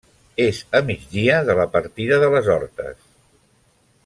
És 0.45 0.61
a 0.79 0.81
migdia 0.87 1.35
de 1.51 1.57
la 1.61 1.67
partida 1.77 2.21
de 2.25 2.33
les 2.37 2.53
Hortes. 2.57 3.01